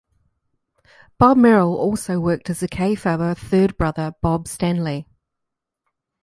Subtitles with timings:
[1.19, 5.05] Bob Merrill also worked as a kayfabe third brother, Bob Stanlee.